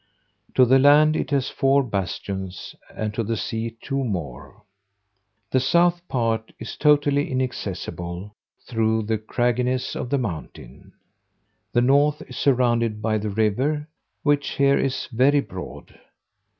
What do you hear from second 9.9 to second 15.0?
of the mountain. The north is surrounded by the river, which here